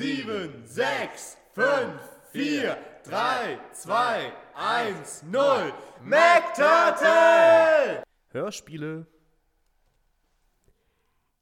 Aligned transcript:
sieben, 0.00 0.66
sechs, 0.66 1.36
fünf, 1.52 2.00
vier, 2.32 2.78
drei, 3.04 3.58
zwei, 3.72 4.32
eins, 4.54 5.22
null. 5.24 5.74
MacTurtle! 6.02 8.02
Hörspiele. 8.30 9.06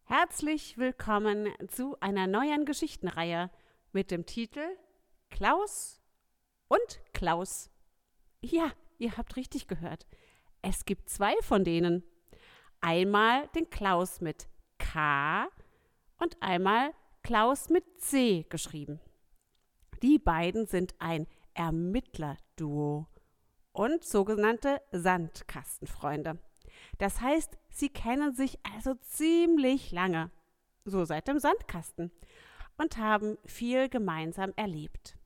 Herzlich 0.07 0.77
willkommen 0.77 1.47
zu 1.69 1.97
einer 2.01 2.27
neuen 2.27 2.65
Geschichtenreihe 2.65 3.49
mit 3.93 4.11
dem 4.11 4.27
Titel 4.27 4.67
Klaus 5.31 6.01
und 6.67 7.01
Klaus. 7.15 7.71
Ja, 8.41 8.73
ihr 8.99 9.17
habt 9.17 9.37
richtig 9.37 9.69
gehört. 9.69 10.05
Es 10.63 10.85
gibt 10.85 11.11
zwei 11.11 11.37
von 11.43 11.63
denen. 11.63 12.03
Einmal 12.81 13.47
den 13.55 13.71
Klaus 13.71 14.21
mit 14.21 14.49
K 14.79 15.47
und 16.17 16.43
einmal 16.43 16.93
Klaus 17.23 17.69
mit 17.69 17.85
C 18.01 18.47
geschrieben. 18.49 19.01
Die 20.03 20.19
beiden 20.19 20.67
sind 20.67 20.95
ein 20.99 21.27
Ermittlerduo 21.55 23.07
und 23.73 24.05
sogenannte 24.05 24.81
Sandkastenfreunde. 24.93 26.39
Das 26.99 27.21
heißt, 27.21 27.59
sie 27.71 27.89
kennen 27.89 28.35
sich 28.35 28.59
also 28.75 28.95
ziemlich 28.95 29.91
lange, 29.93 30.31
so 30.85 31.05
seit 31.05 31.29
dem 31.29 31.39
Sandkasten, 31.39 32.13
und 32.77 32.97
haben 32.97 33.39
viel 33.45 33.89
gemeinsam 33.89 34.53
erlebt. 34.57 35.17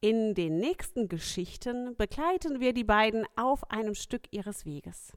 In 0.00 0.34
den 0.34 0.56
nächsten 0.56 1.08
Geschichten 1.08 1.96
begleiten 1.96 2.60
wir 2.60 2.72
die 2.72 2.84
beiden 2.84 3.24
auf 3.36 3.70
einem 3.70 3.94
Stück 3.94 4.22
ihres 4.32 4.66
Weges. 4.66 5.16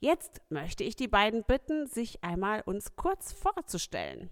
Jetzt 0.00 0.40
möchte 0.48 0.84
ich 0.84 0.96
die 0.96 1.08
beiden 1.08 1.44
bitten, 1.44 1.86
sich 1.86 2.22
einmal 2.22 2.62
uns 2.62 2.94
kurz 2.96 3.32
vorzustellen. 3.32 4.30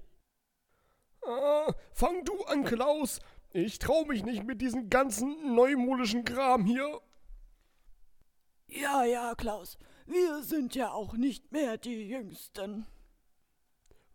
Ah, 1.26 1.74
fang 1.92 2.24
du 2.24 2.44
an, 2.44 2.64
Klaus. 2.64 3.20
Ich 3.52 3.78
trau 3.78 4.04
mich 4.04 4.22
nicht 4.24 4.44
mit 4.44 4.60
diesem 4.60 4.90
ganzen 4.90 5.54
neumodischen 5.54 6.24
Kram 6.24 6.64
hier. 6.64 7.00
Ja, 8.68 9.04
ja, 9.04 9.34
Klaus. 9.34 9.78
Wir 10.06 10.42
sind 10.42 10.74
ja 10.74 10.92
auch 10.92 11.14
nicht 11.14 11.50
mehr 11.50 11.78
die 11.78 12.08
Jüngsten. 12.08 12.86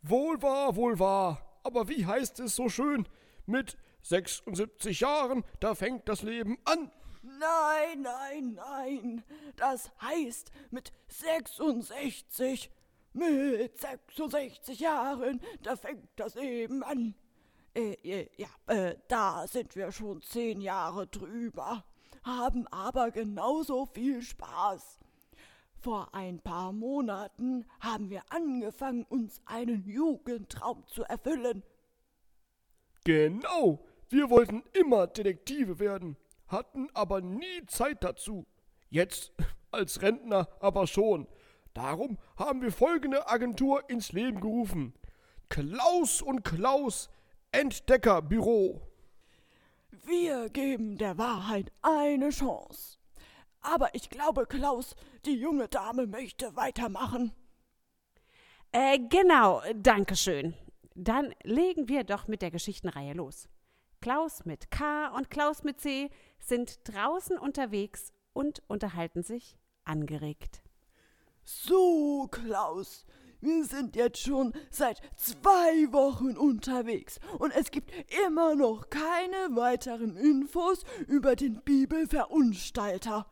Wohl 0.02 0.42
wahr, 0.42 0.76
wohl 0.76 1.00
wahr. 1.00 1.60
Aber 1.64 1.90
wie 1.90 2.06
heißt 2.06 2.40
es 2.40 2.56
so 2.56 2.70
schön? 2.70 3.08
Mit 3.46 3.78
76 4.04 5.02
Jahren, 5.02 5.44
da 5.60 5.76
fängt 5.76 6.08
das 6.08 6.22
Leben 6.22 6.58
an. 6.64 6.92
Nein, 7.22 8.02
nein, 8.02 8.54
nein. 8.54 9.24
Das 9.58 9.92
heißt 10.02 10.52
mit 10.72 10.92
66. 11.08 12.72
Mit 13.14 13.78
66 13.78 14.80
Jahren, 14.80 15.42
da 15.64 15.76
fängt 15.76 16.08
das 16.16 16.36
eben 16.36 16.84
an. 16.84 17.14
Äh, 17.74 17.94
äh, 18.04 18.30
ja, 18.38 18.48
äh, 18.68 18.96
da 19.08 19.48
sind 19.48 19.76
wir 19.76 19.92
schon 19.92 20.22
zehn 20.22 20.62
Jahre 20.62 21.08
drüber, 21.08 21.86
haben 22.24 22.68
aber 22.68 23.12
genauso 23.12 23.86
viel 23.86 24.22
Spaß. 24.22 25.00
Vor 25.78 26.14
ein 26.14 26.40
paar 26.40 26.74
Monaten 26.74 27.66
haben 27.80 28.10
wir 28.10 28.24
angefangen, 28.30 29.04
uns 29.04 29.42
einen 29.46 29.86
Jugendtraum 29.86 30.86
zu 30.88 31.04
erfüllen. 31.04 31.64
Genau, 33.04 33.84
wir 34.10 34.30
wollten 34.30 34.64
immer 34.74 35.08
Detektive 35.08 35.80
werden, 35.80 36.18
hatten 36.48 36.90
aber 36.94 37.22
nie 37.22 37.66
Zeit 37.68 38.04
dazu. 38.04 38.46
Jetzt 38.90 39.32
als 39.72 40.02
Rentner 40.02 40.48
aber 40.60 40.88
schon. 40.88 41.28
Darum 41.74 42.18
haben 42.38 42.62
wir 42.62 42.72
folgende 42.72 43.28
Agentur 43.28 43.90
ins 43.90 44.12
Leben 44.12 44.42
gerufen. 44.42 44.94
Klaus 45.50 46.22
und 46.22 46.44
Klaus 46.44 47.10
Entdeckerbüro. 47.52 48.82
Wir 50.06 50.50
geben 50.50 50.98
der 50.98 51.18
Wahrheit 51.18 51.72
eine 51.82 52.30
Chance. 52.30 52.98
Aber 53.62 53.94
ich 53.94 54.10
glaube, 54.10 54.48
Klaus, 54.48 54.96
die 55.26 55.36
junge 55.36 55.68
Dame 55.68 56.08
möchte 56.08 56.56
weitermachen. 56.56 57.34
Äh, 58.72 59.00
genau, 59.10 59.62
danke 59.76 60.16
schön. 60.16 60.56
Dann 60.96 61.34
legen 61.44 61.88
wir 61.88 62.04
doch 62.04 62.28
mit 62.28 62.42
der 62.42 62.52
Geschichtenreihe 62.52 63.14
los. 63.14 63.48
Klaus 64.02 64.46
mit 64.46 64.72
K 64.72 65.10
und 65.16 65.30
Klaus 65.30 65.64
mit 65.64 65.80
C 65.80 66.10
sind 66.40 66.80
draußen 66.86 67.38
unterwegs 67.38 68.12
und 68.34 68.64
unterhalten 68.68 69.24
sich 69.24 69.58
angeregt. 69.84 70.61
So, 71.44 72.28
Klaus, 72.30 73.06
wir 73.40 73.66
sind 73.66 73.96
jetzt 73.96 74.20
schon 74.20 74.54
seit 74.70 75.02
zwei 75.18 75.92
Wochen 75.92 76.38
unterwegs 76.38 77.20
und 77.40 77.52
es 77.56 77.72
gibt 77.72 77.92
immer 78.28 78.56
noch 78.56 78.90
keine 78.90 79.56
weiteren 79.56 80.16
Infos 80.16 80.84
über 81.08 81.36
den 81.36 81.62
Bibelverunstalter. 81.64 83.26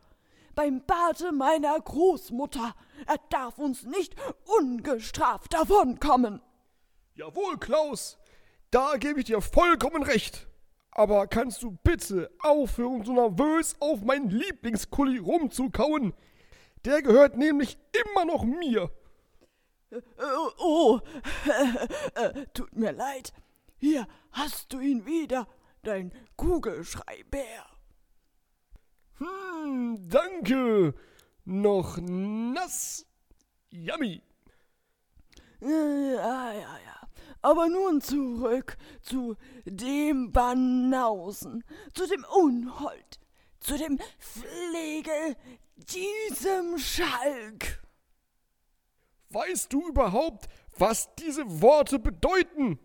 Beim 0.56 0.82
Bade 0.84 1.30
meiner 1.30 1.78
Großmutter. 1.78 2.74
Er 3.06 3.18
darf 3.30 3.58
uns 3.58 3.84
nicht 3.84 4.16
ungestraft 4.58 5.54
davonkommen. 5.54 6.42
Jawohl, 7.14 7.58
Klaus, 7.58 8.18
da 8.72 8.96
gebe 8.96 9.20
ich 9.20 9.26
dir 9.26 9.40
vollkommen 9.40 10.02
recht. 10.02 10.48
Aber 10.90 11.28
kannst 11.28 11.62
du 11.62 11.78
bitte 11.84 12.30
aufhören, 12.40 13.04
so 13.04 13.12
nervös 13.12 13.76
auf 13.78 14.02
meinen 14.02 14.28
Lieblingskulli 14.28 15.18
rumzukauen? 15.18 16.12
Der 16.84 17.02
gehört 17.02 17.36
nämlich 17.36 17.78
immer 17.92 18.24
noch 18.24 18.44
mir. 18.44 18.90
Äh, 19.90 20.00
oh, 20.58 21.00
äh, 22.14 22.46
tut 22.54 22.74
mir 22.74 22.92
leid. 22.92 23.32
Hier 23.78 24.06
hast 24.32 24.72
du 24.72 24.80
ihn 24.80 25.04
wieder, 25.06 25.46
dein 25.82 26.12
Kugelschreiber. 26.36 27.66
Hm, 29.18 30.08
danke. 30.08 30.94
Noch 31.44 31.98
nass. 31.98 33.06
Yummy. 33.70 34.22
Äh, 35.60 36.14
ja, 36.14 36.52
ja, 36.52 36.78
ja. 36.84 37.08
Aber 37.42 37.68
nun 37.68 38.00
zurück 38.00 38.76
zu 39.00 39.36
dem 39.64 40.32
Banausen, 40.32 41.64
zu 41.94 42.06
dem 42.06 42.24
Unhold, 42.24 43.19
zu 43.60 43.76
dem 43.78 43.98
Flegel, 44.18 45.36
diesem 45.76 46.78
Schalk. 46.78 47.82
Weißt 49.30 49.72
du 49.72 49.88
überhaupt, 49.88 50.48
was 50.76 51.14
diese 51.14 51.60
Worte 51.62 51.98
bedeuten? 51.98 52.78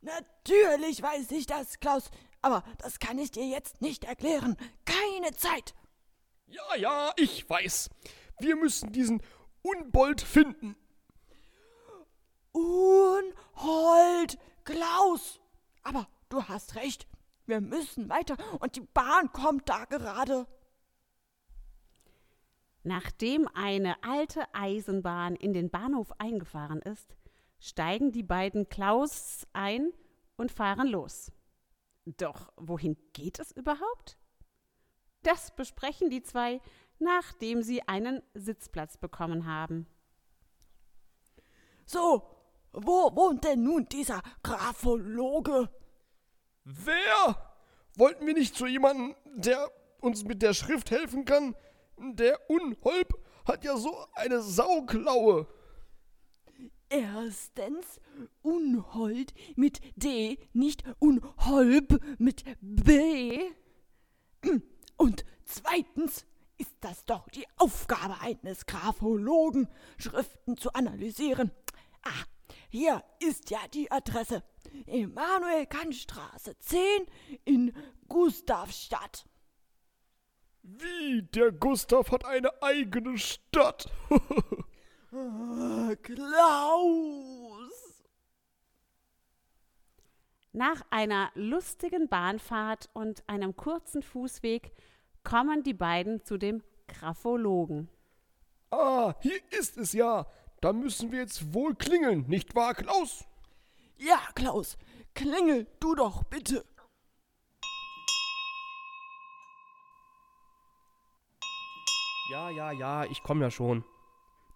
Natürlich 0.00 1.02
weiß 1.02 1.30
ich 1.32 1.46
das, 1.46 1.78
Klaus, 1.78 2.10
aber 2.40 2.64
das 2.78 2.98
kann 2.98 3.18
ich 3.18 3.30
dir 3.30 3.46
jetzt 3.46 3.80
nicht 3.80 4.04
erklären. 4.04 4.56
Keine 4.84 5.32
Zeit. 5.36 5.74
Ja, 6.46 6.74
ja, 6.76 7.12
ich 7.16 7.48
weiß. 7.48 7.90
Wir 8.40 8.56
müssen 8.56 8.92
diesen 8.92 9.22
Unbold 9.62 10.20
finden. 10.20 10.76
Unhold, 12.52 14.38
Klaus. 14.64 15.40
Aber 15.82 16.08
du 16.28 16.42
hast 16.44 16.74
recht. 16.74 17.06
Wir 17.52 17.60
müssen 17.60 18.08
weiter 18.08 18.38
und 18.60 18.76
die 18.76 18.80
Bahn 18.80 19.30
kommt 19.30 19.68
da 19.68 19.84
gerade. 19.84 20.46
Nachdem 22.82 23.46
eine 23.52 24.02
alte 24.02 24.46
Eisenbahn 24.54 25.36
in 25.36 25.52
den 25.52 25.68
Bahnhof 25.68 26.18
eingefahren 26.18 26.80
ist, 26.80 27.14
steigen 27.60 28.10
die 28.10 28.22
beiden 28.22 28.70
Klaus 28.70 29.46
ein 29.52 29.92
und 30.36 30.50
fahren 30.50 30.88
los. 30.88 31.30
Doch 32.06 32.50
wohin 32.56 32.96
geht 33.12 33.38
es 33.38 33.52
überhaupt? 33.52 34.16
Das 35.22 35.54
besprechen 35.54 36.08
die 36.08 36.22
zwei, 36.22 36.58
nachdem 36.98 37.62
sie 37.62 37.86
einen 37.86 38.22
Sitzplatz 38.32 38.96
bekommen 38.96 39.44
haben. 39.44 39.86
So, 41.84 42.30
wo 42.72 43.14
wohnt 43.14 43.44
denn 43.44 43.62
nun 43.62 43.86
dieser 43.90 44.22
Graphologe? 44.42 45.68
Wer? 46.64 47.51
Wollten 47.96 48.26
wir 48.26 48.34
nicht 48.34 48.56
zu 48.56 48.66
jemandem, 48.66 49.14
der 49.26 49.70
uns 50.00 50.24
mit 50.24 50.42
der 50.42 50.54
Schrift 50.54 50.90
helfen 50.90 51.24
kann? 51.24 51.54
Der 51.98 52.38
Unholb 52.48 53.14
hat 53.44 53.64
ja 53.64 53.76
so 53.76 53.94
eine 54.14 54.40
Sauklaue. 54.40 55.46
Erstens 56.88 58.00
Unhold 58.42 59.34
mit 59.56 59.80
D, 59.96 60.38
nicht 60.52 60.84
Unholb 60.98 62.02
mit 62.18 62.44
B. 62.60 63.38
Und 64.96 65.24
zweitens 65.44 66.26
ist 66.58 66.74
das 66.80 67.04
doch 67.04 67.28
die 67.30 67.46
Aufgabe 67.56 68.20
eines 68.20 68.66
Graphologen, 68.66 69.68
Schriften 69.96 70.56
zu 70.56 70.72
analysieren. 70.72 71.50
Ah, 72.02 72.24
hier 72.72 73.04
ist 73.20 73.50
ja 73.50 73.58
die 73.74 73.90
Adresse. 73.92 74.42
Emanuel-Kant-Straße 74.86 76.58
10 76.58 76.80
in 77.44 77.74
Gustavstadt. 78.08 79.26
Wie, 80.62 81.20
der 81.20 81.52
Gustav 81.52 82.10
hat 82.10 82.24
eine 82.24 82.50
eigene 82.62 83.18
Stadt. 83.18 83.92
Klaus! 86.02 86.32
Nach 90.52 90.80
einer 90.88 91.30
lustigen 91.34 92.08
Bahnfahrt 92.08 92.88
und 92.94 93.22
einem 93.28 93.54
kurzen 93.54 94.02
Fußweg 94.02 94.72
kommen 95.24 95.62
die 95.62 95.74
beiden 95.74 96.24
zu 96.24 96.38
dem 96.38 96.62
Graphologen. 96.88 97.90
Ah, 98.70 99.14
hier 99.20 99.40
ist 99.50 99.76
es 99.76 99.92
ja. 99.92 100.26
Da 100.62 100.72
müssen 100.72 101.10
wir 101.10 101.18
jetzt 101.18 101.52
wohl 101.52 101.74
klingeln, 101.74 102.24
nicht 102.28 102.54
wahr, 102.54 102.72
Klaus? 102.74 103.24
Ja, 103.98 104.20
Klaus, 104.36 104.78
klingel 105.12 105.66
du 105.80 105.96
doch 105.96 106.22
bitte. 106.22 106.64
Ja, 112.30 112.48
ja, 112.50 112.70
ja, 112.70 113.04
ich 113.06 113.24
komme 113.24 113.44
ja 113.44 113.50
schon. 113.50 113.84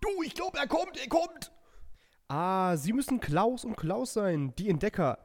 Du, 0.01 0.23
ich 0.23 0.35
glaube, 0.35 0.59
er 0.59 0.69
kommt, 0.69 0.97
er 0.97 1.09
kommt. 1.09 1.51
Ah, 2.29 2.77
Sie 2.77 2.93
müssen 2.93 3.19
Klaus 3.19 3.65
und 3.65 3.77
Klaus 3.77 4.13
sein, 4.13 4.55
die 4.57 4.71
Entdecker. 4.71 5.19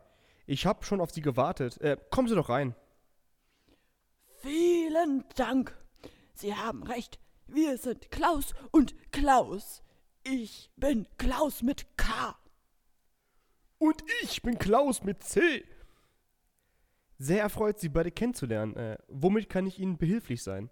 Ich 0.47 0.65
habe 0.65 0.83
schon 0.83 0.99
auf 0.99 1.11
Sie 1.11 1.21
gewartet. 1.21 1.79
Äh, 1.79 1.97
kommen 2.09 2.27
Sie 2.27 2.35
doch 2.35 2.49
rein. 2.49 2.73
Vielen 4.41 5.25
Dank. 5.35 5.77
Sie 6.33 6.55
haben 6.55 6.81
recht. 6.81 7.19
Wir 7.45 7.77
sind 7.77 8.09
Klaus 8.09 8.55
und 8.71 8.95
Klaus. 9.11 9.83
Ich 10.23 10.69
bin 10.75 11.07
Klaus 11.17 11.63
mit 11.63 11.97
K. 11.97 12.35
Und 13.79 14.03
ich 14.21 14.43
bin 14.43 14.59
Klaus 14.59 15.03
mit 15.03 15.23
C. 15.23 15.65
Sehr 17.17 17.41
erfreut, 17.41 17.79
Sie 17.79 17.89
beide 17.89 18.11
kennenzulernen. 18.11 18.75
Äh, 18.75 18.97
womit 19.07 19.49
kann 19.49 19.65
ich 19.65 19.79
Ihnen 19.79 19.97
behilflich 19.97 20.43
sein? 20.43 20.69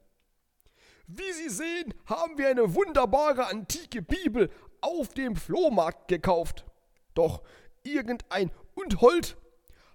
Wie 1.07 1.31
Sie 1.33 1.49
sehen, 1.49 1.95
haben 2.05 2.37
wir 2.37 2.49
eine 2.49 2.75
wunderbare 2.75 3.47
antike 3.47 4.03
Bibel 4.03 4.51
auf 4.81 5.09
dem 5.15 5.35
Flohmarkt 5.35 6.07
gekauft. 6.07 6.65
Doch 7.15 7.41
irgendein 7.83 8.51
Unhold 8.75 9.35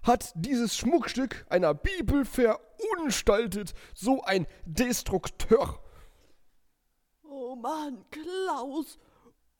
hat 0.03 0.33
dieses 0.35 0.75
Schmuckstück 0.75 1.45
einer 1.49 1.73
Bibel 1.73 2.25
verunstaltet, 2.25 3.73
so 3.93 4.21
ein 4.23 4.45
Destrukteur. 4.65 5.81
Oh 7.23 7.55
Mann, 7.55 8.03
Klaus. 8.11 8.99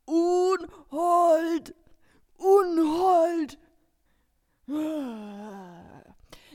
Unhold. 0.06 1.76
Unhold. 2.38 3.58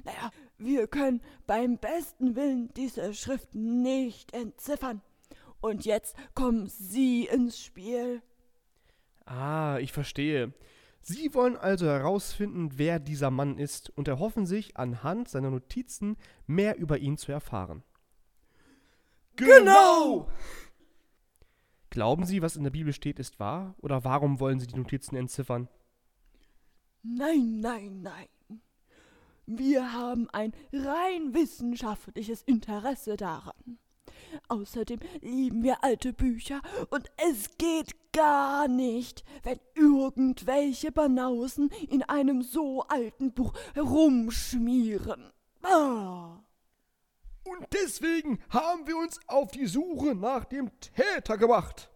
Naja, 0.05 0.31
wir 0.59 0.87
können 0.87 1.21
beim 1.47 1.79
besten 1.79 2.37
Willen 2.37 2.73
diese 2.75 3.15
Schrift 3.15 3.55
nicht 3.55 4.33
entziffern. 4.35 5.03
Und 5.61 5.85
jetzt 5.85 6.17
kommen 6.35 6.69
Sie 6.69 7.27
ins 7.27 7.63
Spiel. 7.63 8.23
Ah, 9.27 9.79
ich 9.79 9.93
verstehe. 9.93 10.53
Sie 11.03 11.33
wollen 11.35 11.57
also 11.57 11.87
herausfinden, 11.87 12.73
wer 12.77 12.99
dieser 12.99 13.31
Mann 13.31 13.59
ist 13.59 13.91
und 13.91 14.09
erhoffen 14.09 14.47
sich, 14.47 14.77
anhand 14.77 15.29
seiner 15.29 15.51
Notizen 15.51 16.17
mehr 16.47 16.77
über 16.79 16.99
ihn 16.99 17.17
zu 17.17 17.33
erfahren. 17.33 17.83
Genau! 19.37 20.29
Glauben 21.91 22.25
Sie, 22.25 22.41
was 22.41 22.57
in 22.57 22.63
der 22.63 22.71
Bibel 22.71 22.93
steht, 22.93 23.19
ist 23.19 23.41
wahr? 23.41 23.75
Oder 23.83 24.05
warum 24.05 24.39
wollen 24.39 24.61
Sie 24.61 24.69
die 24.69 24.77
Notizen 24.77 25.17
entziffern? 25.17 25.69
Nein, 27.03 27.59
nein, 27.61 28.03
nein. 28.03 28.29
Wir 29.47 29.93
haben 29.93 30.31
ein 30.31 30.53
rein 30.73 31.35
wissenschaftliches 31.35 32.43
Interesse 32.43 33.17
daran. 33.17 33.79
Außerdem 34.47 35.01
lieben 35.21 35.65
wir 35.65 35.83
alte 35.83 36.13
Bücher 36.13 36.61
und 36.91 37.11
es 37.29 37.59
geht 37.59 38.13
gar 38.13 38.69
nicht, 38.69 39.25
wenn 39.43 39.59
irgendwelche 39.75 40.93
Banausen 40.93 41.71
in 41.89 42.05
einem 42.05 42.43
so 42.43 42.83
alten 42.83 43.33
Buch 43.33 43.53
herumschmieren. 43.75 45.33
Ah. 45.63 46.39
Und 47.51 47.67
deswegen 47.73 48.39
haben 48.49 48.87
wir 48.87 48.97
uns 48.97 49.19
auf 49.27 49.51
die 49.51 49.67
Suche 49.67 50.15
nach 50.15 50.45
dem 50.45 50.71
Täter 50.81 51.37
gemacht. 51.37 51.91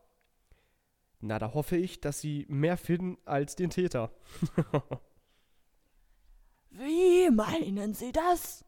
Na, 1.21 1.39
da 1.39 1.55
hoffe 1.55 1.77
ich, 1.77 2.01
dass 2.01 2.21
Sie 2.21 2.45
mehr 2.49 2.77
finden 2.77 3.19
als 3.25 3.55
den 3.55 3.71
Täter. 3.71 4.11
Wie 6.71 7.31
meinen 7.31 7.95
Sie 7.95 8.11
das? 8.11 8.65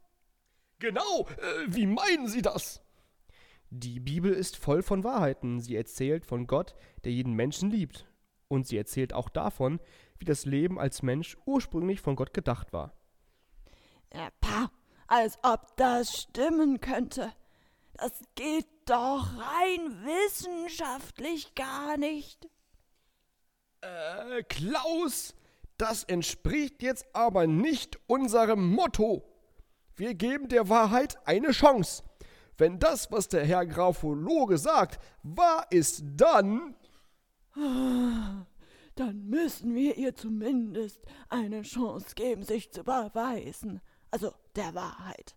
Genau, 0.79 1.27
äh, 1.39 1.67
wie 1.67 1.87
meinen 1.87 2.29
Sie 2.29 2.43
das? 2.43 2.81
Die 3.71 3.99
Bibel 3.99 4.33
ist 4.33 4.57
voll 4.57 4.83
von 4.83 5.03
Wahrheiten. 5.03 5.61
Sie 5.61 5.75
erzählt 5.75 6.25
von 6.25 6.47
Gott, 6.47 6.77
der 7.05 7.11
jeden 7.13 7.33
Menschen 7.33 7.71
liebt. 7.71 8.07
Und 8.47 8.69
sie 8.69 8.77
erzählt 8.77 9.13
auch 9.13 9.29
davon, 9.29 9.81
wie 10.19 10.25
das 10.25 10.45
Leben 10.45 10.79
als 10.79 11.03
Mensch 11.03 11.37
ursprünglich 11.47 12.01
von 12.01 12.15
Gott 12.15 12.33
gedacht 12.33 12.73
war. 12.73 12.95
Ja, 14.15 14.29
pah, 14.41 14.71
als 15.07 15.39
ob 15.43 15.77
das 15.77 16.23
stimmen 16.23 16.81
könnte. 16.81 17.33
Das 17.95 18.13
geht 18.35 18.67
doch 18.87 19.27
rein 19.39 20.05
wissenschaftlich 20.05 21.55
gar 21.55 21.97
nicht. 21.97 22.49
Äh, 23.81 24.43
Klaus, 24.45 25.35
das 25.79 26.05
entspricht 26.05 26.83
jetzt 26.83 27.07
aber 27.15 27.47
nicht 27.47 27.99
unserem 28.07 28.73
Motto. 28.73 29.25
Wir 29.95 30.15
geben 30.15 30.49
der 30.49 30.69
Wahrheit 30.69 31.17
eine 31.27 31.53
Chance. 31.53 32.03
Wenn 32.59 32.79
das, 32.79 33.11
was 33.13 33.29
der 33.29 33.45
Herr 33.45 33.67
Graphologe 33.67 34.59
sagt, 34.59 34.99
wahr 35.23 35.67
ist, 35.71 36.03
dann. 36.17 36.75
Dann 38.95 39.27
müssen 39.27 39.75
wir 39.75 39.99
ihr 39.99 40.15
zumindest 40.15 40.99
eine 41.29 41.61
Chance 41.61 42.15
geben, 42.15 42.43
sich 42.45 42.73
zu 42.73 42.83
beweisen. 42.83 43.83
Also 44.11 44.33
der 44.57 44.75
Wahrheit. 44.75 45.37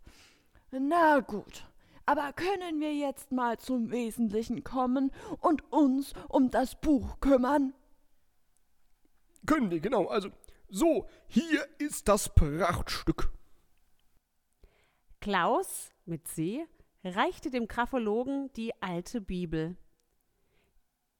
Na 0.71 1.19
gut, 1.19 1.65
aber 2.05 2.33
können 2.33 2.79
wir 2.79 2.93
jetzt 2.93 3.31
mal 3.31 3.59
zum 3.59 3.91
Wesentlichen 3.91 4.63
kommen 4.63 5.11
und 5.39 5.71
uns 5.71 6.13
um 6.27 6.49
das 6.49 6.79
Buch 6.79 7.19
kümmern? 7.19 7.73
Können 9.45 9.71
wir, 9.71 9.79
genau. 9.79 10.07
Also, 10.07 10.29
so, 10.69 11.07
hier 11.27 11.67
ist 11.77 12.07
das 12.07 12.33
Prachtstück. 12.33 13.31
Klaus 15.21 15.91
mit 16.05 16.27
C 16.27 16.65
reichte 17.03 17.49
dem 17.49 17.67
Graphologen 17.67 18.51
die 18.53 18.73
alte 18.81 19.21
Bibel. 19.21 19.77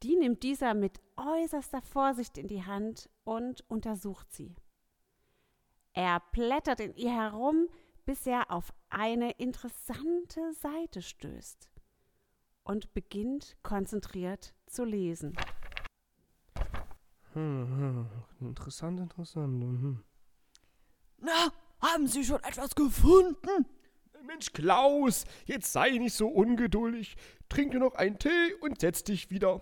Die 0.03 0.15
nimmt 0.15 0.43
dieser 0.43 0.73
mit 0.73 0.99
äußerster 1.17 1.81
Vorsicht 1.81 2.37
in 2.37 2.47
die 2.47 2.63
Hand 2.63 3.09
und 3.23 3.69
untersucht 3.69 4.31
sie. 4.31 4.55
Er 5.93 6.21
blättert 6.31 6.79
in 6.79 6.95
ihr 6.95 7.11
herum, 7.11 7.67
bis 8.09 8.25
er 8.25 8.49
auf 8.49 8.73
eine 8.89 9.33
interessante 9.33 10.51
Seite 10.53 11.03
stößt 11.03 11.69
und 12.63 12.91
beginnt 12.95 13.55
konzentriert 13.61 14.55
zu 14.65 14.83
lesen. 14.83 15.37
Hm, 17.33 18.09
hm, 18.39 18.47
interessant, 18.47 18.99
interessant. 18.99 19.61
Hm. 19.61 20.03
Na, 21.19 21.53
haben 21.79 22.07
Sie 22.07 22.25
schon 22.25 22.43
etwas 22.43 22.73
gefunden? 22.73 23.67
Mensch, 24.25 24.53
Klaus, 24.53 25.25
jetzt 25.45 25.71
sei 25.71 25.91
nicht 25.91 26.15
so 26.15 26.29
ungeduldig. 26.29 27.15
Trink 27.47 27.73
dir 27.73 27.79
noch 27.79 27.93
einen 27.93 28.17
Tee 28.17 28.55
und 28.61 28.81
setz 28.81 29.03
dich 29.03 29.29
wieder. 29.29 29.61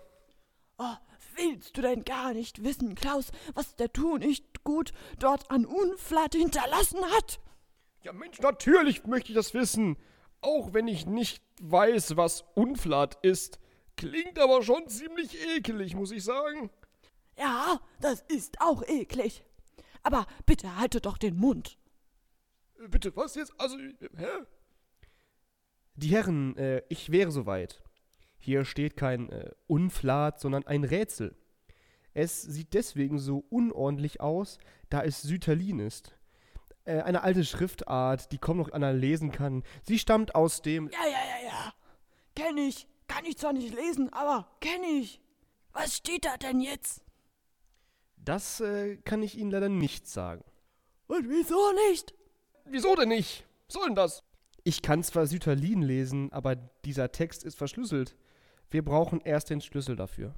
Oh, 0.78 0.94
willst 1.36 1.76
du 1.76 1.82
denn 1.82 2.02
gar 2.02 2.32
nicht 2.32 2.64
wissen, 2.64 2.94
Klaus, 2.94 3.30
was 3.52 3.76
der 3.76 3.92
Tu 3.92 4.16
nicht 4.16 4.64
gut 4.64 4.94
dort 5.18 5.50
an 5.50 5.66
Unflat 5.66 6.34
hinterlassen 6.34 7.04
hat? 7.14 7.40
Ja, 8.02 8.12
Mensch, 8.12 8.40
natürlich 8.40 9.04
möchte 9.06 9.30
ich 9.30 9.36
das 9.36 9.54
wissen. 9.54 9.96
Auch 10.40 10.72
wenn 10.72 10.86
ich 10.86 11.06
nicht 11.06 11.42
weiß, 11.60 12.16
was 12.16 12.44
Unflat 12.54 13.18
ist. 13.22 13.58
Klingt 13.96 14.38
aber 14.38 14.62
schon 14.62 14.86
ziemlich 14.88 15.36
ekelig, 15.56 15.94
muss 15.96 16.12
ich 16.12 16.22
sagen. 16.22 16.70
Ja, 17.36 17.80
das 18.00 18.22
ist 18.28 18.60
auch 18.60 18.82
eklig. 18.86 19.44
Aber 20.02 20.26
bitte 20.46 20.76
halte 20.76 21.00
doch 21.00 21.18
den 21.18 21.36
Mund. 21.36 21.78
Äh, 22.78 22.88
Bitte, 22.88 23.14
was 23.16 23.34
jetzt? 23.34 23.52
Also, 23.58 23.78
äh, 23.78 23.94
hä? 24.16 24.26
Die 25.96 26.08
Herren, 26.08 26.56
äh, 26.56 26.82
ich 26.88 27.10
wäre 27.10 27.32
soweit. 27.32 27.82
Hier 28.38 28.64
steht 28.64 28.96
kein 28.96 29.30
äh, 29.30 29.50
Unflat, 29.66 30.40
sondern 30.40 30.66
ein 30.66 30.84
Rätsel. 30.84 31.36
Es 32.14 32.42
sieht 32.42 32.74
deswegen 32.74 33.18
so 33.18 33.44
unordentlich 33.50 34.20
aus, 34.20 34.58
da 34.90 35.02
es 35.02 35.22
Süterlin 35.22 35.80
ist. 35.80 36.17
Äh, 36.88 37.02
eine 37.02 37.22
alte 37.22 37.44
Schriftart, 37.44 38.32
die 38.32 38.38
kaum 38.38 38.56
noch 38.56 38.70
einer 38.70 38.94
lesen 38.94 39.30
kann. 39.30 39.62
Sie 39.82 39.98
stammt 39.98 40.34
aus 40.34 40.62
dem. 40.62 40.88
Ja, 40.88 41.04
ja, 41.04 41.10
ja, 41.10 41.48
ja. 41.48 41.74
Kenn 42.34 42.56
ich. 42.56 42.88
Kann 43.06 43.26
ich 43.26 43.36
zwar 43.36 43.52
nicht 43.52 43.74
lesen, 43.74 44.10
aber 44.12 44.48
kenn 44.60 44.82
ich. 44.84 45.20
Was 45.72 45.96
steht 45.96 46.24
da 46.24 46.38
denn 46.38 46.60
jetzt? 46.60 47.02
Das 48.16 48.60
äh, 48.60 48.96
kann 49.04 49.22
ich 49.22 49.36
Ihnen 49.36 49.50
leider 49.50 49.68
nicht 49.68 50.08
sagen. 50.08 50.42
Und 51.08 51.28
wieso 51.28 51.72
nicht? 51.90 52.14
Wieso 52.64 52.94
denn 52.94 53.10
nicht? 53.10 53.44
Was 53.66 53.74
soll 53.74 53.86
denn 53.86 53.94
das? 53.94 54.22
Ich 54.64 54.80
kann 54.80 55.02
zwar 55.02 55.26
Süterlin 55.26 55.82
lesen, 55.82 56.32
aber 56.32 56.56
dieser 56.56 57.12
Text 57.12 57.44
ist 57.44 57.58
verschlüsselt. 57.58 58.16
Wir 58.70 58.82
brauchen 58.82 59.20
erst 59.20 59.50
den 59.50 59.60
Schlüssel 59.60 59.96
dafür. 59.96 60.34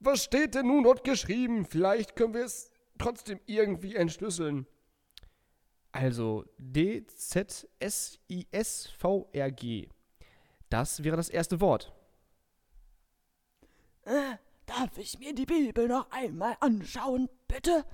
Was 0.00 0.24
steht 0.24 0.56
denn 0.56 0.66
nun 0.66 0.82
dort 0.82 1.04
geschrieben? 1.04 1.64
Vielleicht 1.64 2.16
können 2.16 2.34
wir 2.34 2.44
es 2.44 2.70
trotzdem 2.98 3.38
irgendwie 3.46 3.94
entschlüsseln. 3.94 4.66
Also 5.96 6.44
D-Z-S-I-S-V-R-G. 6.58 7.48
Das 10.68 11.04
wäre 11.04 11.16
das 11.16 11.30
erste 11.30 11.60
Wort. 11.60 11.92
Äh, 14.02 14.36
darf 14.66 14.98
ich 14.98 15.18
mir 15.18 15.34
die 15.34 15.46
Bibel 15.46 15.88
noch 15.88 16.10
einmal 16.10 16.56
anschauen, 16.60 17.30
bitte? 17.48 17.86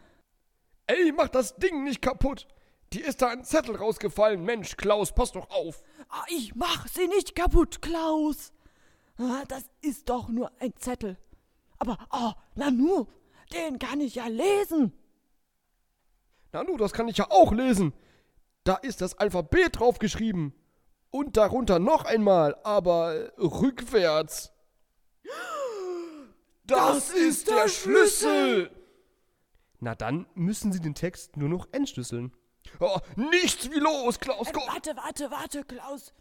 Ey, 0.88 1.12
mach 1.12 1.28
das 1.28 1.54
Ding 1.56 1.84
nicht 1.84 2.02
kaputt! 2.02 2.48
Dir 2.92 3.06
ist 3.06 3.22
da 3.22 3.28
ein 3.28 3.44
Zettel 3.44 3.76
rausgefallen. 3.76 4.44
Mensch, 4.44 4.76
Klaus, 4.76 5.12
pass 5.14 5.32
doch 5.32 5.48
auf. 5.50 5.82
Ah, 6.08 6.24
ich 6.28 6.54
mach 6.54 6.88
sie 6.88 7.06
nicht 7.06 7.34
kaputt, 7.34 7.80
Klaus. 7.80 8.52
Ah, 9.16 9.44
das 9.48 9.64
ist 9.80 10.10
doch 10.10 10.28
nur 10.28 10.50
ein 10.60 10.74
Zettel. 10.76 11.16
Aber, 11.78 11.96
oh, 12.10 12.32
Nanu, 12.54 13.06
den 13.52 13.78
kann 13.78 14.00
ich 14.00 14.16
ja 14.16 14.26
lesen. 14.26 14.92
Nanu, 16.52 16.76
das 16.76 16.92
kann 16.92 17.08
ich 17.08 17.16
ja 17.16 17.30
auch 17.30 17.52
lesen. 17.52 17.92
Da 18.64 18.74
ist 18.76 19.00
das 19.00 19.18
Alphabet 19.18 19.78
draufgeschrieben. 19.80 20.54
Und 21.10 21.36
darunter 21.36 21.78
noch 21.78 22.04
einmal, 22.06 22.56
aber 22.62 23.32
rückwärts. 23.38 24.52
Das, 26.64 27.10
ist 27.10 27.48
der 27.48 27.68
Schlüssel. 27.68 28.70
Na 29.80 29.94
dann 29.94 30.26
müssen 30.34 30.72
Sie 30.72 30.80
den 30.80 30.94
Text 30.94 31.36
nur 31.36 31.48
noch 31.48 31.66
entschlüsseln. 31.72 32.32
Oh, 32.78 32.98
nichts 33.16 33.70
wie 33.70 33.78
los, 33.80 34.20
Klaus, 34.20 34.48
Äh, 34.48 34.52
komm. 34.52 34.62
warte, 34.68 34.96
warte, 34.96 35.30
warte, 35.30 35.64
Klaus. 35.64 36.14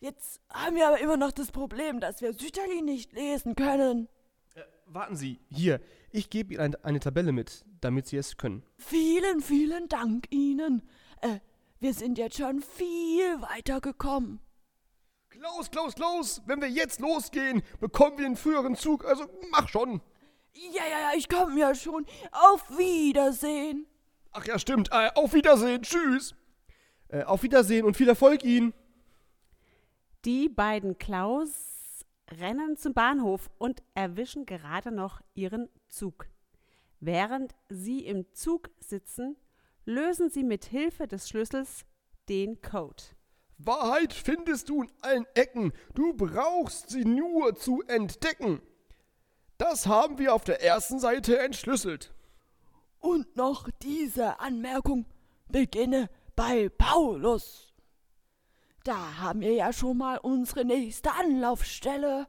Jetzt 0.00 0.40
haben 0.48 0.74
wir 0.76 0.88
aber 0.88 0.98
immer 0.98 1.16
noch 1.16 1.30
das 1.30 1.52
Problem, 1.52 2.00
dass 2.00 2.20
wir 2.22 2.32
Sütterli 2.32 2.82
nicht 2.82 3.12
lesen 3.12 3.54
können. 3.54 4.08
Warten 4.86 5.14
Sie, 5.16 5.38
hier, 5.50 5.80
ich 6.12 6.30
gebe 6.30 6.54
Ihnen 6.54 6.60
eine, 6.60 6.84
eine 6.84 7.00
Tabelle 7.00 7.32
mit, 7.32 7.64
damit 7.80 8.06
Sie 8.06 8.16
es 8.16 8.36
können. 8.36 8.62
Vielen, 8.78 9.40
vielen 9.40 9.88
Dank 9.88 10.26
Ihnen. 10.30 10.82
Äh, 11.20 11.40
wir 11.80 11.94
sind 11.94 12.18
jetzt 12.18 12.36
schon 12.36 12.60
viel 12.60 13.40
weiter 13.40 13.80
gekommen. 13.80 14.40
Klaus, 15.30 15.70
Klaus, 15.70 15.94
Klaus, 15.94 16.42
wenn 16.46 16.60
wir 16.60 16.68
jetzt 16.68 17.00
losgehen, 17.00 17.62
bekommen 17.80 18.18
wir 18.18 18.24
den 18.26 18.36
früheren 18.36 18.76
Zug, 18.76 19.04
also 19.04 19.24
mach 19.50 19.68
schon. 19.68 20.00
Ja, 20.52 20.84
ja, 20.84 21.00
ja, 21.00 21.10
ich 21.16 21.28
komme 21.28 21.58
ja 21.58 21.74
schon. 21.74 22.06
Auf 22.30 22.68
Wiedersehen. 22.78 23.86
Ach 24.32 24.44
ja, 24.46 24.58
stimmt. 24.58 24.90
Äh, 24.92 25.10
auf 25.14 25.32
Wiedersehen, 25.32 25.82
tschüss. 25.82 26.34
Äh, 27.08 27.24
auf 27.24 27.42
Wiedersehen 27.42 27.84
und 27.84 27.96
viel 27.96 28.08
Erfolg 28.08 28.44
Ihnen! 28.44 28.74
Die 30.24 30.48
beiden 30.48 30.98
Klaus 30.98 32.04
rennen 32.30 32.76
zum 32.76 32.94
Bahnhof 32.94 33.50
und 33.58 33.82
erwischen 33.94 34.46
gerade 34.46 34.92
noch 34.92 35.20
ihren 35.34 35.68
Zug. 35.92 36.26
Während 37.00 37.54
sie 37.68 38.00
im 38.00 38.32
Zug 38.32 38.70
sitzen, 38.80 39.36
lösen 39.84 40.30
sie 40.30 40.42
mit 40.42 40.64
Hilfe 40.64 41.06
des 41.06 41.28
Schlüssels 41.28 41.84
den 42.28 42.60
Code. 42.62 43.02
Wahrheit 43.58 44.12
findest 44.12 44.68
du 44.68 44.82
in 44.82 44.92
allen 45.02 45.26
Ecken. 45.34 45.72
Du 45.94 46.14
brauchst 46.14 46.90
sie 46.90 47.04
nur 47.04 47.54
zu 47.54 47.82
entdecken. 47.82 48.60
Das 49.58 49.86
haben 49.86 50.18
wir 50.18 50.34
auf 50.34 50.44
der 50.44 50.62
ersten 50.62 50.98
Seite 50.98 51.38
entschlüsselt. 51.38 52.12
Und 52.98 53.36
noch 53.36 53.68
diese 53.82 54.40
Anmerkung. 54.40 55.06
Beginne 55.48 56.08
bei 56.34 56.68
Paulus. 56.70 57.72
Da 58.84 59.18
haben 59.18 59.40
wir 59.40 59.52
ja 59.52 59.72
schon 59.72 59.98
mal 59.98 60.18
unsere 60.18 60.64
nächste 60.64 61.12
Anlaufstelle, 61.12 62.26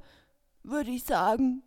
würde 0.62 0.92
ich 0.92 1.04
sagen. 1.04 1.64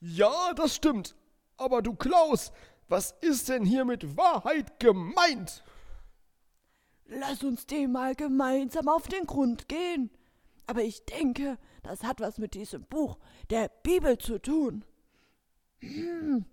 Ja, 0.00 0.54
das 0.54 0.74
stimmt. 0.74 1.14
Aber 1.58 1.82
du 1.82 1.94
Klaus, 1.94 2.52
was 2.88 3.14
ist 3.20 3.48
denn 3.48 3.64
hier 3.64 3.84
mit 3.84 4.16
Wahrheit 4.16 4.80
gemeint? 4.80 5.62
Lass 7.04 7.42
uns 7.42 7.66
dem 7.66 7.92
mal 7.92 8.14
gemeinsam 8.14 8.88
auf 8.88 9.08
den 9.08 9.26
Grund 9.26 9.68
gehen. 9.68 10.10
Aber 10.66 10.82
ich 10.82 11.04
denke, 11.04 11.58
das 11.82 12.04
hat 12.04 12.20
was 12.20 12.38
mit 12.38 12.54
diesem 12.54 12.84
Buch 12.84 13.18
der 13.50 13.70
Bibel 13.82 14.18
zu 14.18 14.38
tun. 14.40 14.84
Hm. 15.80 16.44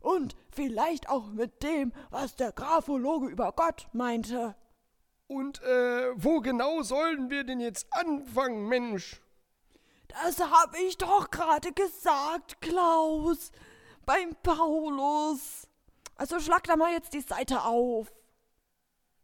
Und 0.00 0.36
vielleicht 0.50 1.08
auch 1.08 1.28
mit 1.28 1.62
dem, 1.62 1.92
was 2.10 2.36
der 2.36 2.52
Graphologe 2.52 3.28
über 3.28 3.52
Gott 3.52 3.88
meinte. 3.92 4.54
Und 5.26 5.62
äh, 5.62 6.12
wo 6.14 6.40
genau 6.40 6.82
sollen 6.82 7.30
wir 7.30 7.44
denn 7.44 7.60
jetzt 7.60 7.86
anfangen, 7.90 8.68
Mensch? 8.68 9.22
Das 10.08 10.40
habe 10.40 10.76
ich 10.86 10.98
doch 10.98 11.30
gerade 11.30 11.72
gesagt, 11.72 12.60
Klaus. 12.60 13.50
Beim 14.12 14.34
Paulus. 14.42 15.66
Also 16.16 16.38
schlag 16.38 16.64
da 16.64 16.76
mal 16.76 16.92
jetzt 16.92 17.14
die 17.14 17.22
Seite 17.22 17.64
auf. 17.64 18.12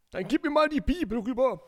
Dann 0.09 0.27
gib 0.27 0.43
mir 0.43 0.49
mal 0.49 0.67
die 0.67 0.81
Bibel 0.81 1.19
rüber. 1.19 1.61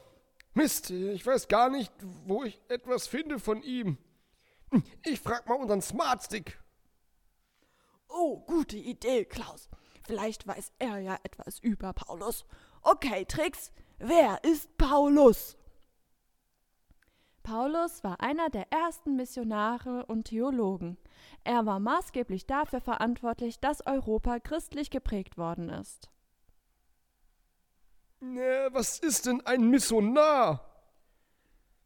Mist, 0.56 0.90
ich 0.90 1.24
weiß 1.24 1.48
gar 1.48 1.70
nicht, 1.70 1.94
wo 2.26 2.44
ich 2.44 2.60
etwas 2.68 3.06
finde 3.08 3.38
von 3.38 3.62
ihm. 3.62 4.00
Hm, 4.72 4.84
Ich 5.04 5.20
frag 5.20 5.48
mal 5.48 5.54
unseren 5.54 5.84
Smartstick. 5.84 6.60
Oh, 8.10 8.40
gute 8.40 8.78
Idee, 8.78 9.26
Klaus. 9.26 9.70
Vielleicht 10.04 10.48
weiß 10.48 10.72
er 10.80 10.98
ja 10.98 11.20
etwas 11.22 11.60
über 11.60 11.94
Paulus. 11.94 12.44
Okay, 12.82 13.26
Trix, 13.26 13.72
wer 14.00 14.44
ist 14.44 14.76
Paulus? 14.80 15.58
Paulus 17.44 18.04
war 18.04 18.22
einer 18.22 18.50
der 18.50 18.72
ersten 18.72 19.16
Missionare 19.16 20.06
und 20.06 20.26
Theologen. 20.26 20.98
Er 21.44 21.66
war 21.66 21.80
maßgeblich 21.80 22.46
dafür 22.46 22.82
verantwortlich, 22.82 23.60
dass 23.60 23.86
Europa 23.86 24.40
christlich 24.40 24.90
geprägt 24.90 25.38
worden 25.38 25.70
ist. 25.70 26.10
Äh, 28.22 28.70
was 28.72 29.00
ist 29.00 29.26
denn 29.26 29.42
ein 29.46 29.70
Missionar? 29.70 30.66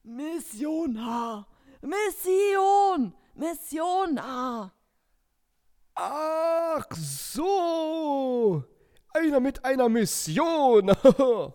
Missionar. 0.04 1.48
Mission. 1.82 3.14
Missionar. 3.34 4.74
Ach 5.96 6.86
so. 6.92 8.64
Einer 9.14 9.40
mit 9.40 9.64
einer 9.64 9.90
Mission. 9.90 10.92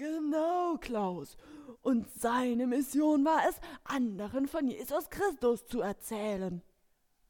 Genau, 0.00 0.78
Klaus. 0.80 1.36
Und 1.82 2.10
seine 2.10 2.66
Mission 2.66 3.24
war 3.24 3.40
es, 3.48 3.56
anderen 3.84 4.46
von 4.46 4.68
Jesus 4.68 5.08
Christus 5.08 5.66
zu 5.66 5.80
erzählen. 5.80 6.62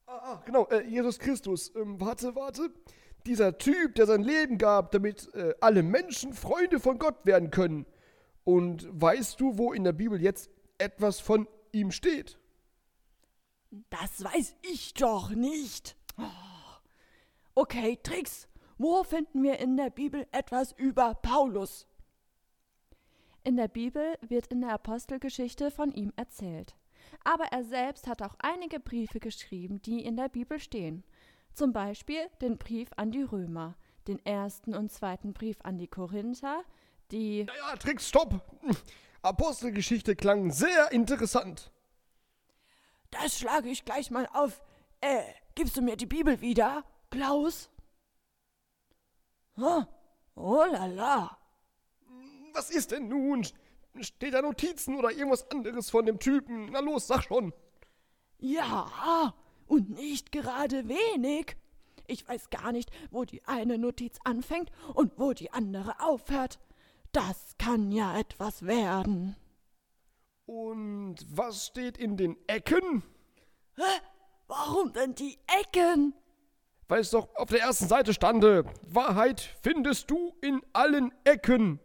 ah, 0.07 0.21
ah, 0.23 0.42
genau, 0.45 0.66
äh, 0.66 0.85
Jesus 0.87 1.19
Christus. 1.19 1.73
Ähm, 1.76 2.00
warte, 2.00 2.35
warte. 2.35 2.71
Dieser 3.26 3.59
Typ, 3.59 3.95
der 3.95 4.07
sein 4.07 4.23
Leben 4.23 4.59
gab, 4.59 4.92
damit 4.92 5.33
äh, 5.35 5.54
alle 5.61 5.83
Menschen 5.83 6.33
Freunde 6.33 6.80
von 6.80 6.99
Gott 6.99 7.26
werden 7.26 7.50
können. 7.50 7.87
Und 8.45 8.88
weißt 8.90 9.38
du, 9.40 9.59
wo 9.59 9.73
in 9.73 9.85
der 9.85 9.92
Bibel 9.92 10.21
jetzt 10.21 10.50
etwas 10.78 11.21
von 11.21 11.47
ihm 11.73 11.92
steht? 11.92 12.38
Das 13.90 14.25
weiß 14.25 14.57
ich 14.62 14.95
doch 14.95 15.30
nicht. 15.30 15.97
Oh. 16.19 16.25
Okay, 17.54 17.99
Trix, 18.02 18.49
wo 18.78 19.04
finden 19.04 19.42
wir 19.42 19.59
in 19.59 19.76
der 19.76 19.90
Bibel 19.90 20.26
etwas 20.33 20.73
über 20.73 21.14
Paulus? 21.14 21.87
In 23.42 23.56
der 23.56 23.68
Bibel 23.68 24.18
wird 24.20 24.49
in 24.49 24.61
der 24.61 24.73
Apostelgeschichte 24.73 25.70
von 25.70 25.92
ihm 25.92 26.12
erzählt. 26.16 26.76
Aber 27.25 27.44
er 27.44 27.64
selbst 27.64 28.06
hat 28.06 28.23
auch 28.23 28.35
einige 28.38 28.80
Briefe 28.80 29.18
geschrieben, 29.18 29.80
die 29.82 30.04
in 30.04 30.16
der 30.16 30.28
Bibel 30.28 30.59
stehen. 30.59 31.04
Zum 31.54 31.73
Beispiel 31.73 32.20
den 32.42 32.59
Brief 32.59 32.90
an 32.97 33.11
die 33.11 33.23
Römer, 33.23 33.76
den 34.09 34.25
ersten 34.25 34.75
und 34.75 34.92
zweiten 34.92 35.32
Brief 35.32 35.56
an 35.62 35.78
die 35.78 35.88
Korinther, 35.88 36.62
die 37.11 37.44
Naja, 37.44 37.76
Tricks, 37.76 38.09
stopp! 38.09 38.40
Apostelgeschichte 39.23 40.16
klang 40.16 40.50
sehr 40.50 40.92
interessant. 40.92 41.70
Das 43.11 43.38
schlage 43.38 43.68
ich 43.68 43.85
gleich 43.85 44.11
mal 44.11 44.28
auf. 44.32 44.62
Äh, 45.00 45.23
gibst 45.54 45.76
du 45.76 45.82
mir 45.82 45.97
die 45.97 46.06
Bibel 46.06 46.40
wieder, 46.40 46.85
Klaus? 47.11 47.70
Huh? 49.56 49.85
Oh 50.37 50.64
la 50.70 50.87
la. 50.87 51.39
Was 52.54 52.71
ist 52.71 52.90
denn 52.90 53.09
nun? 53.09 53.47
Steht 54.00 54.35
da 54.35 54.42
Notizen 54.42 54.97
oder 54.97 55.11
irgendwas 55.11 55.50
anderes 55.50 55.90
von 55.90 56.07
dem 56.07 56.19
Typen? 56.19 56.71
Na 56.71 56.80
los, 56.80 57.07
sag 57.07 57.25
schon. 57.25 57.52
Ja, 58.38 59.35
und 59.66 59.90
nicht 59.90 60.33
gerade 60.33 60.88
wenig. 60.88 61.57
Ich 62.07 62.26
weiß 62.28 62.50
gar 62.50 62.73
nicht, 62.73 62.90
wo 63.11 63.25
die 63.25 63.45
eine 63.47 63.78
Notiz 63.78 64.19
anfängt 64.25 64.71
und 64.95 65.19
wo 65.19 65.33
die 65.33 65.52
andere 65.52 66.00
aufhört. 66.00 66.59
Das 67.12 67.54
kann 67.59 67.92
ja 67.92 68.19
etwas 68.19 68.66
werden. 68.66 69.37
Und 70.47 71.16
was 71.28 71.66
steht 71.66 71.99
in 71.99 72.16
den 72.16 72.37
Ecken? 72.49 73.02
Hä? 73.76 74.00
Warum 74.49 74.92
denn 74.92 75.14
die 75.14 75.38
Ecken? 75.61 76.14
Weil 76.88 77.02
es 77.02 77.11
doch 77.11 77.28
auf 77.37 77.50
der 77.50 77.61
ersten 77.61 77.87
Seite 77.87 78.12
stande. 78.12 78.64
Wahrheit 78.83 79.40
findest 79.62 80.11
du 80.11 80.35
in 80.40 80.61
allen 80.73 81.12
Ecken. 81.23 81.78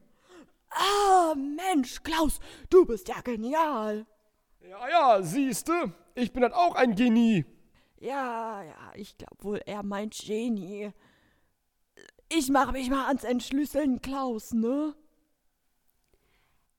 Ah, 0.75 1.33
Mensch, 1.35 2.03
Klaus, 2.03 2.39
du 2.69 2.85
bist 2.85 3.07
ja 3.07 3.21
genial. 3.21 4.05
Ja, 4.61 4.89
ja, 4.89 5.21
siehste, 5.21 5.93
ich 6.15 6.33
bin 6.33 6.43
halt 6.43 6.53
auch 6.53 6.75
ein 6.75 6.95
Genie. 6.95 7.45
Ja, 7.99 8.61
ja, 8.61 8.91
ich 8.95 9.17
glaube 9.17 9.37
wohl, 9.43 9.61
er 9.65 9.83
meint 9.83 10.17
Genie. 10.17 10.91
Ich 12.29 12.49
mache 12.49 12.73
mich 12.73 12.89
mal 12.89 13.07
ans 13.07 13.23
Entschlüsseln, 13.23 14.01
Klaus, 14.01 14.51
ne? 14.51 14.95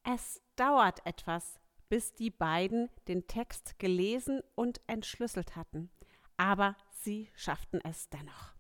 Es 0.05 0.43
dauert 0.57 1.05
etwas, 1.07 1.59
bis 1.88 2.15
die 2.15 2.31
beiden 2.31 2.91
den 3.09 3.26
Text 3.26 3.79
gelesen 3.79 4.43
und 4.55 4.81
entschlüsselt 4.87 5.57
hatten, 5.57 5.91
aber 6.37 6.76
sie 6.91 7.31
schafften 7.35 7.81
es 7.83 8.09
dennoch. 8.11 8.55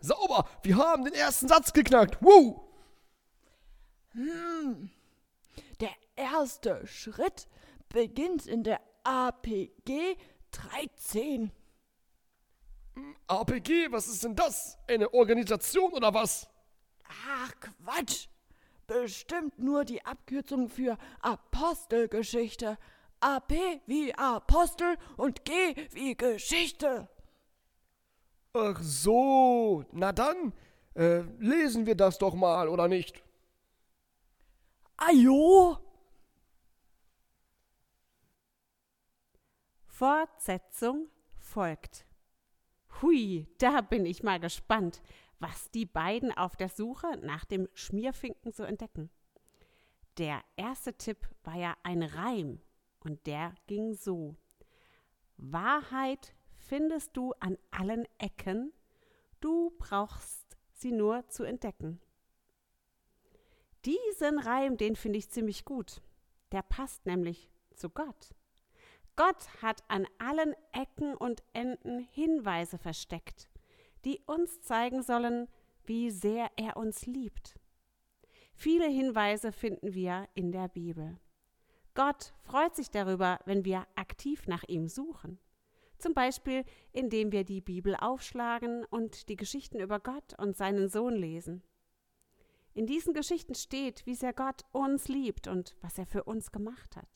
Sauber, 0.00 0.48
wir 0.62 0.76
haben 0.76 1.04
den 1.04 1.14
ersten 1.14 1.48
Satz 1.48 1.72
geknackt. 1.72 2.22
Woo! 2.22 2.71
Hm. 4.12 4.90
Der 5.80 5.90
erste 6.16 6.86
Schritt 6.86 7.48
beginnt 7.88 8.46
in 8.46 8.62
der 8.62 8.80
APG 9.04 10.16
13. 10.50 11.50
APG, 13.26 13.90
was 13.90 14.08
ist 14.08 14.24
denn 14.24 14.36
das? 14.36 14.78
Eine 14.86 15.12
Organisation 15.14 15.92
oder 15.92 16.12
was? 16.12 16.48
Ach 17.26 17.52
Quatsch. 17.60 18.28
Bestimmt 18.86 19.58
nur 19.58 19.84
die 19.84 20.04
Abkürzung 20.04 20.68
für 20.68 20.98
Apostelgeschichte. 21.20 22.76
AP 23.20 23.52
wie 23.86 24.14
Apostel 24.14 24.96
und 25.16 25.44
G 25.44 25.52
wie 25.92 26.14
Geschichte. 26.16 27.08
Ach 28.52 28.78
so, 28.82 29.84
na 29.92 30.12
dann, 30.12 30.52
äh, 30.94 31.20
lesen 31.38 31.86
wir 31.86 31.94
das 31.94 32.18
doch 32.18 32.34
mal, 32.34 32.68
oder 32.68 32.88
nicht? 32.88 33.22
Ajo! 35.04 35.78
Fortsetzung 39.84 41.08
folgt. 41.38 42.06
Hui, 43.00 43.48
da 43.58 43.80
bin 43.80 44.06
ich 44.06 44.22
mal 44.22 44.38
gespannt, 44.38 45.02
was 45.40 45.72
die 45.72 45.86
beiden 45.86 46.30
auf 46.30 46.54
der 46.54 46.68
Suche 46.68 47.16
nach 47.16 47.44
dem 47.44 47.68
Schmierfinken 47.74 48.52
so 48.52 48.62
entdecken. 48.62 49.10
Der 50.18 50.40
erste 50.54 50.96
Tipp 50.96 51.28
war 51.42 51.56
ja 51.56 51.76
ein 51.82 52.04
Reim 52.04 52.60
und 53.00 53.26
der 53.26 53.56
ging 53.66 53.94
so. 53.94 54.36
Wahrheit 55.36 56.32
findest 56.54 57.16
du 57.16 57.32
an 57.40 57.58
allen 57.72 58.06
Ecken, 58.18 58.72
du 59.40 59.72
brauchst 59.78 60.56
sie 60.74 60.92
nur 60.92 61.26
zu 61.26 61.42
entdecken. 61.42 62.00
Diesen 63.84 64.38
Reim, 64.38 64.76
den 64.76 64.96
finde 64.96 65.18
ich 65.18 65.30
ziemlich 65.30 65.64
gut. 65.64 66.02
Der 66.52 66.62
passt 66.62 67.06
nämlich 67.06 67.50
zu 67.74 67.90
Gott. 67.90 68.34
Gott 69.16 69.48
hat 69.60 69.82
an 69.88 70.06
allen 70.18 70.54
Ecken 70.72 71.14
und 71.14 71.42
Enden 71.52 71.98
Hinweise 71.98 72.78
versteckt, 72.78 73.48
die 74.04 74.20
uns 74.26 74.62
zeigen 74.62 75.02
sollen, 75.02 75.48
wie 75.84 76.10
sehr 76.10 76.50
er 76.56 76.76
uns 76.76 77.06
liebt. 77.06 77.58
Viele 78.54 78.86
Hinweise 78.86 79.52
finden 79.52 79.94
wir 79.94 80.28
in 80.34 80.52
der 80.52 80.68
Bibel. 80.68 81.18
Gott 81.94 82.32
freut 82.42 82.74
sich 82.74 82.90
darüber, 82.90 83.40
wenn 83.44 83.64
wir 83.64 83.86
aktiv 83.96 84.46
nach 84.46 84.62
ihm 84.66 84.88
suchen. 84.88 85.38
Zum 85.98 86.14
Beispiel, 86.14 86.64
indem 86.92 87.32
wir 87.32 87.44
die 87.44 87.60
Bibel 87.60 87.94
aufschlagen 87.96 88.84
und 88.86 89.28
die 89.28 89.36
Geschichten 89.36 89.80
über 89.80 90.00
Gott 90.00 90.38
und 90.38 90.56
seinen 90.56 90.88
Sohn 90.88 91.14
lesen. 91.14 91.62
In 92.74 92.86
diesen 92.86 93.12
Geschichten 93.12 93.54
steht, 93.54 94.06
wie 94.06 94.14
sehr 94.14 94.32
Gott 94.32 94.62
uns 94.72 95.08
liebt 95.08 95.46
und 95.46 95.76
was 95.82 95.98
er 95.98 96.06
für 96.06 96.24
uns 96.24 96.52
gemacht 96.52 96.96
hat. 96.96 97.08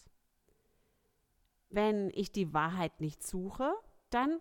Wenn 1.70 2.10
ich 2.10 2.30
die 2.30 2.52
Wahrheit 2.52 3.00
nicht 3.00 3.26
suche, 3.26 3.72
dann 4.10 4.40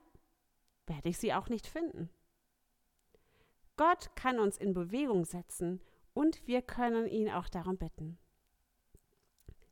werde 0.87 1.09
ich 1.09 1.17
sie 1.17 1.33
auch 1.33 1.49
nicht 1.49 1.67
finden. 1.67 2.09
Gott 3.77 4.15
kann 4.15 4.39
uns 4.39 4.57
in 4.57 4.73
Bewegung 4.73 5.25
setzen 5.25 5.81
und 6.13 6.45
wir 6.47 6.61
können 6.61 7.07
ihn 7.07 7.29
auch 7.29 7.49
darum 7.49 7.77
bitten. 7.77 8.17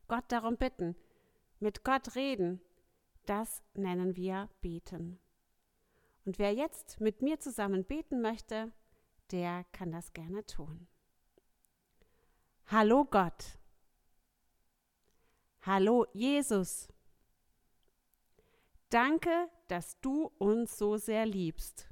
Gott 0.08 0.24
darum 0.28 0.56
bitten, 0.56 0.96
mit 1.60 1.84
Gott 1.84 2.14
reden, 2.14 2.60
das 3.24 3.62
nennen 3.72 4.16
wir 4.16 4.50
beten. 4.60 5.18
Und 6.26 6.38
wer 6.38 6.52
jetzt 6.52 7.00
mit 7.00 7.22
mir 7.22 7.40
zusammen 7.40 7.84
beten 7.84 8.20
möchte, 8.20 8.72
der 9.30 9.64
kann 9.72 9.90
das 9.90 10.12
gerne 10.12 10.44
tun. 10.44 10.86
Hallo 12.66 13.04
Gott. 13.04 13.58
Hallo 15.62 16.06
Jesus. 16.12 16.88
Danke, 18.88 19.48
dass 19.68 20.00
du 20.00 20.26
uns 20.38 20.76
so 20.78 20.96
sehr 20.96 21.26
liebst. 21.26 21.88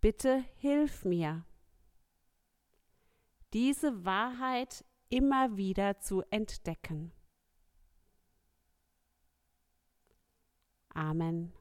Bitte 0.00 0.44
hilf 0.56 1.04
mir, 1.04 1.46
diese 3.54 4.04
Wahrheit 4.04 4.84
immer 5.08 5.56
wieder 5.56 5.98
zu 6.00 6.22
entdecken. 6.30 7.12
Amen. 10.90 11.52